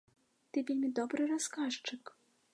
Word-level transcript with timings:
Ты 0.55 0.63
вельмі 0.69 0.89
добры 1.01 1.21
расказчык! 1.35 2.03